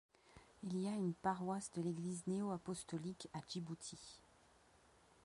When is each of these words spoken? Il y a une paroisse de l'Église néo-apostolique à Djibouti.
Il 0.63 0.81
y 0.81 0.87
a 0.87 0.93
une 0.95 1.13
paroisse 1.13 1.69
de 1.75 1.83
l'Église 1.83 2.23
néo-apostolique 2.25 3.29
à 3.35 3.39
Djibouti. 3.47 3.99